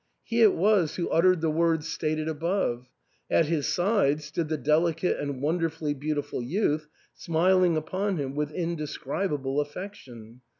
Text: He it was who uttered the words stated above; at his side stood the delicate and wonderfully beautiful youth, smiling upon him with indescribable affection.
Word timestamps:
He 0.23 0.41
it 0.41 0.55
was 0.55 0.95
who 0.95 1.11
uttered 1.11 1.41
the 1.41 1.51
words 1.51 1.87
stated 1.87 2.27
above; 2.27 2.89
at 3.29 3.45
his 3.45 3.67
side 3.67 4.23
stood 4.23 4.49
the 4.49 4.57
delicate 4.57 5.19
and 5.19 5.43
wonderfully 5.43 5.93
beautiful 5.93 6.41
youth, 6.41 6.87
smiling 7.13 7.77
upon 7.77 8.17
him 8.17 8.33
with 8.33 8.49
indescribable 8.51 9.59
affection. 9.61 10.41